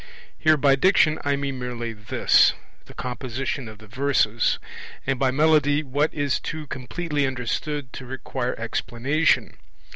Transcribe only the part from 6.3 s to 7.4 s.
too completely